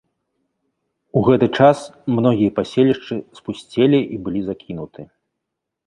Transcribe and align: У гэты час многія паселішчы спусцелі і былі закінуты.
У 1.19 1.23
гэты 1.27 1.47
час 1.59 1.77
многія 2.21 2.55
паселішчы 2.57 3.15
спусцелі 3.41 3.99
і 4.17 4.23
былі 4.29 4.41
закінуты. 4.53 5.01